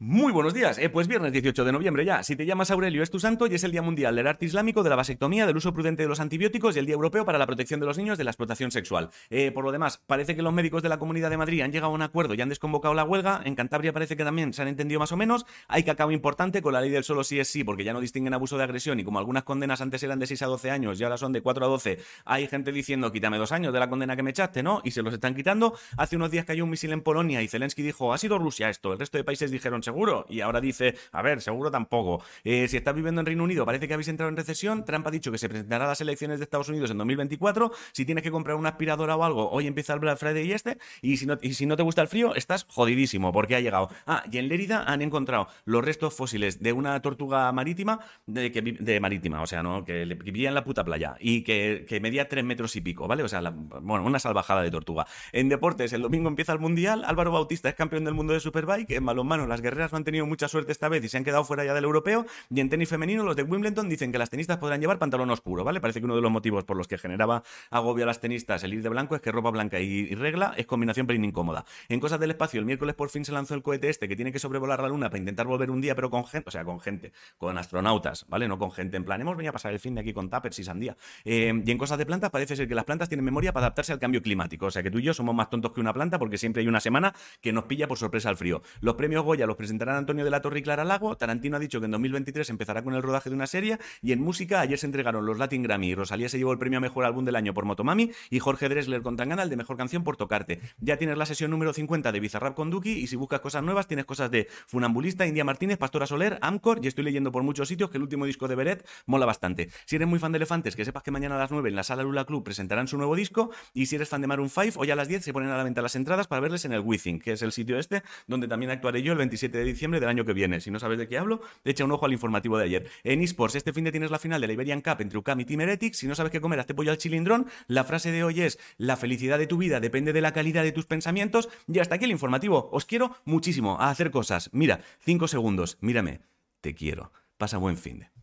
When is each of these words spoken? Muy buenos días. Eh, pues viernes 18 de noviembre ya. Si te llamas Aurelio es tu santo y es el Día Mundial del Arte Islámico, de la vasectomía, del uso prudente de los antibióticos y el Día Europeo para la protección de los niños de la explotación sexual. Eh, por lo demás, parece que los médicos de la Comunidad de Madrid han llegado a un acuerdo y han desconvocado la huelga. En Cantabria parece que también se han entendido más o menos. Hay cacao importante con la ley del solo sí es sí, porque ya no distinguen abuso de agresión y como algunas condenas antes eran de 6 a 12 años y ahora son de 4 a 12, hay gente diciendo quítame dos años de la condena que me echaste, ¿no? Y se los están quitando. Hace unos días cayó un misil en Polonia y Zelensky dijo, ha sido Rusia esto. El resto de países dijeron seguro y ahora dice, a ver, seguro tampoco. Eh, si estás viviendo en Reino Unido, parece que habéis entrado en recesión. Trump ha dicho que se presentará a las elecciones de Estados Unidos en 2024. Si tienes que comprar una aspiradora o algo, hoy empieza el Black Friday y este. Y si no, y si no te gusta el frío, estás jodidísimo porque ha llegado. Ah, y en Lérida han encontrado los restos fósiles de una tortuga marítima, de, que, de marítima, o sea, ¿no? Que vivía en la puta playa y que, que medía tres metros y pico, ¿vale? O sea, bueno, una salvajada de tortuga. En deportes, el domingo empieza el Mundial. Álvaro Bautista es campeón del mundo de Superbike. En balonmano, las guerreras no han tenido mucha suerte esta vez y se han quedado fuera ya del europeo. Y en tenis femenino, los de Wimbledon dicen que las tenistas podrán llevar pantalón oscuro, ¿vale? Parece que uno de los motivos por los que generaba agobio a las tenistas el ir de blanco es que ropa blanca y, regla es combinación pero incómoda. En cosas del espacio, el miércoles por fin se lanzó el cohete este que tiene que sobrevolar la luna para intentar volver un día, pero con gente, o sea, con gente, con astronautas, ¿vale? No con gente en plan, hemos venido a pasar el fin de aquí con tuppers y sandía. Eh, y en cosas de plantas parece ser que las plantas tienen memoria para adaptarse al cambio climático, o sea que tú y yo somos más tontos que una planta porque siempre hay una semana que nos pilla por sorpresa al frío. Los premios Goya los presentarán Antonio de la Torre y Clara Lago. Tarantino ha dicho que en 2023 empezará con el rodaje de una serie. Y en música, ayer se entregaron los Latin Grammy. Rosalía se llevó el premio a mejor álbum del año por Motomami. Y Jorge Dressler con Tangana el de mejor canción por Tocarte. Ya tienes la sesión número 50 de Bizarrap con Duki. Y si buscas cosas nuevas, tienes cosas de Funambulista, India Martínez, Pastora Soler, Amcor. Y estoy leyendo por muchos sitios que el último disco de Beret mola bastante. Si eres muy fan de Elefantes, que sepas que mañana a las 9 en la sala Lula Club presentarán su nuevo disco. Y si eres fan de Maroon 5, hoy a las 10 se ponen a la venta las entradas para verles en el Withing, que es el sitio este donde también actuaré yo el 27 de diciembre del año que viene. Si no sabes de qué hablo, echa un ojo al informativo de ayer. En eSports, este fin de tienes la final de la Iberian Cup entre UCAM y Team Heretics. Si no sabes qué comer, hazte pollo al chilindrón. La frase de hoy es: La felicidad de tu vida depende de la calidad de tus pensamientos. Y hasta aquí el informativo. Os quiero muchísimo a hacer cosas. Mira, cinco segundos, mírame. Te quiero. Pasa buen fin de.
Muy 0.00 0.30
buenos 0.30 0.54
días. 0.54 0.78
Eh, 0.78 0.90
pues 0.90 1.08
viernes 1.08 1.32
18 1.32 1.64
de 1.64 1.72
noviembre 1.72 2.04
ya. 2.04 2.22
Si 2.22 2.36
te 2.36 2.46
llamas 2.46 2.70
Aurelio 2.70 3.02
es 3.02 3.10
tu 3.10 3.18
santo 3.18 3.48
y 3.48 3.56
es 3.56 3.64
el 3.64 3.72
Día 3.72 3.82
Mundial 3.82 4.14
del 4.14 4.28
Arte 4.28 4.46
Islámico, 4.46 4.84
de 4.84 4.90
la 4.90 4.94
vasectomía, 4.94 5.44
del 5.44 5.56
uso 5.56 5.74
prudente 5.74 6.04
de 6.04 6.08
los 6.08 6.20
antibióticos 6.20 6.76
y 6.76 6.78
el 6.78 6.86
Día 6.86 6.94
Europeo 6.94 7.24
para 7.24 7.36
la 7.36 7.46
protección 7.46 7.80
de 7.80 7.86
los 7.86 7.98
niños 7.98 8.16
de 8.16 8.22
la 8.22 8.30
explotación 8.30 8.70
sexual. 8.70 9.10
Eh, 9.28 9.50
por 9.50 9.64
lo 9.64 9.72
demás, 9.72 10.00
parece 10.06 10.36
que 10.36 10.42
los 10.42 10.52
médicos 10.52 10.84
de 10.84 10.88
la 10.88 11.00
Comunidad 11.00 11.30
de 11.30 11.36
Madrid 11.36 11.62
han 11.62 11.72
llegado 11.72 11.90
a 11.90 11.94
un 11.96 12.02
acuerdo 12.02 12.34
y 12.34 12.40
han 12.40 12.48
desconvocado 12.48 12.94
la 12.94 13.02
huelga. 13.02 13.42
En 13.44 13.56
Cantabria 13.56 13.92
parece 13.92 14.16
que 14.16 14.22
también 14.22 14.52
se 14.52 14.62
han 14.62 14.68
entendido 14.68 15.00
más 15.00 15.10
o 15.10 15.16
menos. 15.16 15.46
Hay 15.66 15.82
cacao 15.82 16.12
importante 16.12 16.62
con 16.62 16.74
la 16.74 16.80
ley 16.80 16.90
del 16.90 17.02
solo 17.02 17.24
sí 17.24 17.40
es 17.40 17.48
sí, 17.48 17.64
porque 17.64 17.82
ya 17.82 17.92
no 17.92 18.00
distinguen 18.00 18.34
abuso 18.34 18.56
de 18.56 18.62
agresión 18.62 19.00
y 19.00 19.04
como 19.04 19.18
algunas 19.18 19.42
condenas 19.42 19.80
antes 19.80 20.00
eran 20.04 20.20
de 20.20 20.28
6 20.28 20.42
a 20.42 20.46
12 20.46 20.70
años 20.70 21.00
y 21.00 21.02
ahora 21.02 21.18
son 21.18 21.32
de 21.32 21.40
4 21.40 21.64
a 21.64 21.68
12, 21.68 21.98
hay 22.24 22.46
gente 22.46 22.70
diciendo 22.70 23.10
quítame 23.10 23.36
dos 23.36 23.50
años 23.50 23.72
de 23.72 23.80
la 23.80 23.90
condena 23.90 24.14
que 24.14 24.22
me 24.22 24.30
echaste, 24.30 24.62
¿no? 24.62 24.80
Y 24.84 24.92
se 24.92 25.02
los 25.02 25.12
están 25.12 25.34
quitando. 25.34 25.76
Hace 25.96 26.14
unos 26.14 26.30
días 26.30 26.44
cayó 26.44 26.62
un 26.62 26.70
misil 26.70 26.92
en 26.92 27.00
Polonia 27.00 27.42
y 27.42 27.48
Zelensky 27.48 27.82
dijo, 27.82 28.12
ha 28.12 28.18
sido 28.18 28.38
Rusia 28.38 28.70
esto. 28.70 28.92
El 28.92 29.00
resto 29.00 29.18
de 29.18 29.24
países 29.24 29.50
dijeron 29.50 29.82
seguro 29.88 30.26
y 30.28 30.42
ahora 30.42 30.60
dice, 30.60 30.94
a 31.12 31.22
ver, 31.22 31.40
seguro 31.40 31.70
tampoco. 31.70 32.22
Eh, 32.44 32.68
si 32.68 32.76
estás 32.76 32.94
viviendo 32.94 33.20
en 33.22 33.26
Reino 33.26 33.42
Unido, 33.42 33.64
parece 33.64 33.88
que 33.88 33.94
habéis 33.94 34.08
entrado 34.08 34.28
en 34.28 34.36
recesión. 34.36 34.84
Trump 34.84 35.06
ha 35.06 35.10
dicho 35.10 35.32
que 35.32 35.38
se 35.38 35.48
presentará 35.48 35.86
a 35.86 35.88
las 35.88 36.00
elecciones 36.02 36.38
de 36.38 36.44
Estados 36.44 36.68
Unidos 36.68 36.90
en 36.90 36.98
2024. 36.98 37.72
Si 37.92 38.04
tienes 38.04 38.22
que 38.22 38.30
comprar 38.30 38.56
una 38.56 38.68
aspiradora 38.68 39.16
o 39.16 39.24
algo, 39.24 39.50
hoy 39.50 39.66
empieza 39.66 39.94
el 39.94 40.00
Black 40.00 40.18
Friday 40.18 40.46
y 40.46 40.52
este. 40.52 40.76
Y 41.00 41.16
si 41.16 41.24
no, 41.24 41.38
y 41.40 41.54
si 41.54 41.64
no 41.64 41.76
te 41.76 41.82
gusta 41.82 42.02
el 42.02 42.08
frío, 42.08 42.34
estás 42.34 42.66
jodidísimo 42.68 43.32
porque 43.32 43.56
ha 43.56 43.60
llegado. 43.60 43.88
Ah, 44.06 44.24
y 44.30 44.36
en 44.36 44.48
Lérida 44.48 44.84
han 44.84 45.00
encontrado 45.00 45.48
los 45.64 45.82
restos 45.82 46.12
fósiles 46.12 46.60
de 46.60 46.74
una 46.74 47.00
tortuga 47.00 47.50
marítima, 47.52 48.00
de, 48.26 48.52
que, 48.52 48.60
de 48.60 49.00
marítima, 49.00 49.40
o 49.40 49.46
sea, 49.46 49.62
¿no? 49.62 49.84
Que 49.86 50.04
vivía 50.04 50.50
en 50.50 50.54
la 50.54 50.64
puta 50.64 50.84
playa 50.84 51.16
y 51.18 51.42
que, 51.44 51.86
que 51.88 51.98
medía 52.00 52.28
tres 52.28 52.44
metros 52.44 52.76
y 52.76 52.82
pico, 52.82 53.08
¿vale? 53.08 53.22
O 53.22 53.28
sea, 53.28 53.40
bueno, 53.40 54.04
una 54.04 54.18
salvajada 54.18 54.62
de 54.62 54.70
tortuga. 54.70 55.06
En 55.32 55.48
deportes, 55.48 55.94
el 55.94 56.02
domingo 56.02 56.28
empieza 56.28 56.52
el 56.52 56.58
Mundial. 56.58 57.04
Álvaro 57.06 57.32
Bautista 57.32 57.68
es 57.68 57.74
campeón 57.74 58.04
del 58.04 58.14
mundo 58.14 58.32
de 58.32 58.40
Superbike. 58.40 58.90
En 58.90 59.06
balonmano, 59.06 59.46
las 59.46 59.60
guerreras 59.60 59.77
no 59.78 59.96
han 59.96 60.04
tenido 60.04 60.26
mucha 60.26 60.48
suerte 60.48 60.72
esta 60.72 60.88
vez 60.88 61.04
y 61.04 61.08
se 61.08 61.16
han 61.16 61.24
quedado 61.24 61.44
fuera 61.44 61.64
ya 61.64 61.74
del 61.74 61.84
europeo. 61.84 62.26
Y 62.50 62.60
en 62.60 62.68
tenis 62.68 62.88
femenino, 62.88 63.22
los 63.22 63.36
de 63.36 63.42
Wimbledon 63.42 63.88
dicen 63.88 64.12
que 64.12 64.18
las 64.18 64.30
tenistas 64.30 64.58
podrán 64.58 64.80
llevar 64.80 64.98
pantalón 64.98 65.30
oscuro, 65.30 65.64
¿vale? 65.64 65.80
Parece 65.80 66.00
que 66.00 66.06
uno 66.06 66.16
de 66.16 66.22
los 66.22 66.30
motivos 66.30 66.64
por 66.64 66.76
los 66.76 66.88
que 66.88 66.98
generaba 66.98 67.42
agobio 67.70 68.04
a 68.04 68.06
las 68.06 68.20
tenistas 68.20 68.62
el 68.64 68.74
ir 68.74 68.82
de 68.82 68.88
blanco 68.88 69.14
es 69.14 69.20
que 69.20 69.32
ropa 69.32 69.50
blanca 69.50 69.80
y, 69.80 70.14
regla 70.14 70.54
es 70.56 70.66
combinación 70.66 71.06
pero 71.06 71.22
incómoda. 71.22 71.64
En 71.88 72.00
cosas 72.00 72.18
del 72.20 72.30
espacio, 72.30 72.60
el 72.60 72.66
miércoles 72.66 72.94
por 72.94 73.10
fin 73.10 73.24
se 73.24 73.32
lanzó 73.32 73.54
el 73.54 73.62
cohete 73.62 73.88
este 73.88 74.08
que 74.08 74.16
tiene 74.16 74.32
que 74.32 74.38
sobrevolar 74.38 74.80
la 74.80 74.88
luna 74.88 75.08
para 75.10 75.18
intentar 75.18 75.46
volver 75.46 75.70
un 75.70 75.80
día, 75.80 75.94
pero 75.94 76.10
con 76.10 76.26
gente, 76.26 76.48
o 76.48 76.50
sea, 76.50 76.64
con 76.64 76.80
gente, 76.80 77.12
con 77.36 77.56
astronautas, 77.58 78.26
¿vale? 78.28 78.48
No 78.48 78.58
con 78.58 78.72
gente 78.72 78.96
en 78.96 79.04
plan, 79.04 79.20
hemos 79.20 79.36
venido 79.36 79.50
a 79.50 79.52
pasar 79.52 79.72
el 79.72 79.80
fin 79.80 79.94
de 79.94 80.00
aquí 80.00 80.12
con 80.12 80.30
tuppers 80.30 80.58
y 80.58 80.64
sandía. 80.64 80.96
Eh, 81.24 81.62
y 81.64 81.70
en 81.70 81.78
cosas 81.78 81.98
de 81.98 82.06
plantas 82.06 82.30
parece 82.30 82.56
ser 82.56 82.68
que 82.68 82.74
las 82.74 82.84
plantas 82.84 83.08
tienen 83.08 83.24
memoria 83.24 83.52
para 83.52 83.66
adaptarse 83.66 83.92
al 83.92 83.98
cambio 83.98 84.22
climático, 84.22 84.66
o 84.66 84.70
sea 84.70 84.82
que 84.82 84.90
tú 84.90 84.98
y 84.98 85.02
yo 85.02 85.14
somos 85.14 85.34
más 85.34 85.50
tontos 85.50 85.72
que 85.72 85.80
una 85.80 85.92
planta 85.92 86.18
porque 86.18 86.38
siempre 86.38 86.62
hay 86.62 86.68
una 86.68 86.80
semana 86.80 87.14
que 87.40 87.52
nos 87.52 87.64
pilla 87.64 87.88
por 87.88 87.98
sorpresa 87.98 88.28
al 88.28 88.36
frío. 88.36 88.62
Los 88.80 88.94
premios 88.94 89.24
Goya 89.24 89.46
los 89.46 89.56
presentarán 89.68 89.96
Antonio 89.96 90.24
de 90.24 90.30
la 90.30 90.40
Torre 90.40 90.60
y 90.60 90.62
Clara 90.62 90.82
Lago. 90.82 91.14
Tarantino 91.18 91.58
ha 91.58 91.60
dicho 91.60 91.78
que 91.78 91.84
en 91.84 91.90
2023 91.90 92.48
empezará 92.48 92.82
con 92.82 92.94
el 92.94 93.02
rodaje 93.02 93.28
de 93.28 93.36
una 93.36 93.46
serie. 93.46 93.78
Y 94.00 94.12
en 94.12 94.22
música, 94.22 94.60
ayer 94.60 94.78
se 94.78 94.86
entregaron 94.86 95.26
los 95.26 95.36
Latin 95.36 95.62
Grammy. 95.62 95.94
Rosalía 95.94 96.30
se 96.30 96.38
llevó 96.38 96.52
el 96.52 96.58
premio 96.58 96.78
a 96.78 96.80
mejor 96.80 97.04
álbum 97.04 97.26
del 97.26 97.36
año 97.36 97.52
por 97.52 97.66
Motomami. 97.66 98.10
Y 98.30 98.38
Jorge 98.38 98.70
Dressler 98.70 99.02
con 99.02 99.18
Tangana 99.18 99.42
el 99.42 99.50
de 99.50 99.56
mejor 99.56 99.76
canción 99.76 100.04
por 100.04 100.16
Tocarte. 100.16 100.60
Ya 100.80 100.96
tienes 100.96 101.18
la 101.18 101.26
sesión 101.26 101.50
número 101.50 101.74
50 101.74 102.12
de 102.12 102.18
Bizarrap 102.18 102.54
con 102.54 102.70
Duki. 102.70 102.92
Y 102.92 103.08
si 103.08 103.16
buscas 103.16 103.40
cosas 103.40 103.62
nuevas, 103.62 103.86
tienes 103.86 104.06
cosas 104.06 104.30
de 104.30 104.48
Funambulista, 104.66 105.26
India 105.26 105.44
Martínez, 105.44 105.76
Pastora 105.76 106.06
Soler, 106.06 106.38
Amcor. 106.40 106.80
Y 106.82 106.86
estoy 106.86 107.04
leyendo 107.04 107.30
por 107.30 107.42
muchos 107.42 107.68
sitios 107.68 107.90
que 107.90 107.98
el 107.98 108.04
último 108.04 108.24
disco 108.24 108.48
de 108.48 108.54
Beret 108.54 108.88
mola 109.04 109.26
bastante. 109.26 109.68
Si 109.84 109.96
eres 109.96 110.08
muy 110.08 110.18
fan 110.18 110.32
de 110.32 110.36
Elefantes, 110.36 110.76
que 110.76 110.86
sepas 110.86 111.02
que 111.02 111.10
mañana 111.10 111.34
a 111.34 111.38
las 111.38 111.50
9 111.50 111.68
en 111.68 111.76
la 111.76 111.82
sala 111.82 112.02
Lula 112.04 112.24
Club 112.24 112.42
presentarán 112.42 112.88
su 112.88 112.96
nuevo 112.96 113.14
disco. 113.14 113.50
Y 113.74 113.84
si 113.84 113.96
eres 113.96 114.08
fan 114.08 114.22
de 114.22 114.28
Maroon 114.28 114.48
5, 114.48 114.80
hoy 114.80 114.90
a 114.90 114.96
las 114.96 115.08
10 115.08 115.22
se 115.22 115.34
ponen 115.34 115.50
a 115.50 115.58
la 115.58 115.64
venta 115.64 115.82
las 115.82 115.94
entradas 115.94 116.26
para 116.26 116.40
verles 116.40 116.64
en 116.64 116.72
el 116.72 116.80
Withing, 116.80 117.18
que 117.18 117.32
es 117.32 117.42
el 117.42 117.52
sitio 117.52 117.78
este 117.78 118.02
donde 118.26 118.48
también 118.48 118.70
actuaré 118.70 119.02
yo 119.02 119.12
el 119.12 119.18
27 119.18 119.57
de 119.58 119.64
diciembre 119.64 120.00
del 120.00 120.08
año 120.08 120.24
que 120.24 120.32
viene. 120.32 120.60
Si 120.60 120.70
no 120.70 120.78
sabes 120.78 120.98
de 120.98 121.08
qué 121.08 121.18
hablo, 121.18 121.40
echa 121.64 121.84
un 121.84 121.92
ojo 121.92 122.06
al 122.06 122.12
informativo 122.12 122.58
de 122.58 122.64
ayer. 122.64 122.90
En 123.04 123.22
eSports, 123.22 123.54
este 123.54 123.72
fin 123.72 123.84
de 123.84 123.92
tienes 123.92 124.10
la 124.10 124.18
final 124.18 124.40
de 124.40 124.46
la 124.46 124.52
Iberian 124.52 124.80
Cup 124.80 125.00
entre 125.00 125.18
UCAM 125.18 125.40
y 125.40 125.44
Team 125.44 125.60
Heretics. 125.60 125.98
Si 125.98 126.06
no 126.06 126.14
sabes 126.14 126.32
qué 126.32 126.40
comer, 126.40 126.60
hazte 126.60 126.74
pollo 126.74 126.90
al 126.90 126.98
chilindrón. 126.98 127.46
La 127.66 127.84
frase 127.84 128.10
de 128.12 128.24
hoy 128.24 128.42
es: 128.42 128.58
La 128.76 128.96
felicidad 128.96 129.38
de 129.38 129.46
tu 129.46 129.58
vida 129.58 129.80
depende 129.80 130.12
de 130.12 130.20
la 130.20 130.32
calidad 130.32 130.62
de 130.62 130.72
tus 130.72 130.86
pensamientos. 130.86 131.48
Y 131.66 131.78
hasta 131.78 131.96
aquí 131.96 132.04
el 132.04 132.10
informativo. 132.10 132.68
Os 132.72 132.84
quiero 132.84 133.16
muchísimo 133.24 133.80
a 133.80 133.90
hacer 133.90 134.10
cosas. 134.10 134.50
Mira, 134.52 134.80
cinco 135.00 135.28
segundos, 135.28 135.78
mírame. 135.80 136.20
Te 136.60 136.74
quiero. 136.74 137.12
Pasa 137.36 137.58
buen 137.58 137.76
fin 137.76 138.00
de. 138.00 138.17